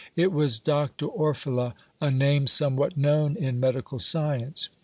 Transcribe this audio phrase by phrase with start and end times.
[0.15, 1.05] It was Dr.
[1.05, 4.69] Orfila, a name somewhat known in medical science.